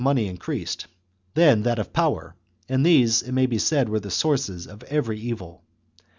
9 0.01 0.03
money 0.03 0.25
increased, 0.25 0.87
then 1.35 1.61
that 1.61 1.77
of 1.77 1.93
power, 1.93 2.33
and 2.67 2.83
these, 2.83 3.21
it 3.21 3.25
chap. 3.25 3.27
x. 3.29 3.33
may 3.35 3.45
be 3.45 3.59
said, 3.59 3.87
were 3.87 3.99
the 3.99 4.09
sources 4.09 4.65
of 4.65 4.81
every 4.85 5.19
evil. 5.19 5.61